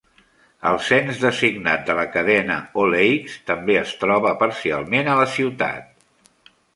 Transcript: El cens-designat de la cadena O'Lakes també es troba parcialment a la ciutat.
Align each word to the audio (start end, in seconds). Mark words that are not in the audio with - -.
El 0.67 0.77
cens-designat 0.85 1.83
de 1.89 1.95
la 1.99 2.05
cadena 2.15 2.55
O'Lakes 2.83 3.35
també 3.49 3.75
es 3.81 3.91
troba 4.05 4.31
parcialment 4.45 5.11
a 5.13 5.19
la 5.21 5.29
ciutat. 5.35 6.49